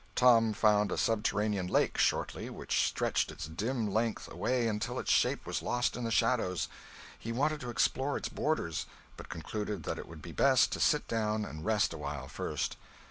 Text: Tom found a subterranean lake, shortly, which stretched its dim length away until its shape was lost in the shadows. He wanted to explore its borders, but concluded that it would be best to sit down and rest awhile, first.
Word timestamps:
Tom 0.15 0.53
found 0.53 0.91
a 0.91 0.97
subterranean 0.97 1.67
lake, 1.67 1.95
shortly, 1.95 2.49
which 2.49 2.87
stretched 2.87 3.31
its 3.31 3.45
dim 3.45 3.93
length 3.93 4.27
away 4.31 4.67
until 4.67 4.97
its 4.97 5.11
shape 5.11 5.45
was 5.45 5.61
lost 5.61 5.95
in 5.95 6.03
the 6.03 6.09
shadows. 6.09 6.67
He 7.19 7.31
wanted 7.31 7.59
to 7.59 7.69
explore 7.69 8.17
its 8.17 8.27
borders, 8.27 8.87
but 9.15 9.29
concluded 9.29 9.83
that 9.83 9.99
it 9.99 10.07
would 10.07 10.23
be 10.23 10.31
best 10.31 10.71
to 10.71 10.79
sit 10.79 11.07
down 11.07 11.45
and 11.45 11.63
rest 11.63 11.93
awhile, 11.93 12.27
first. 12.27 12.77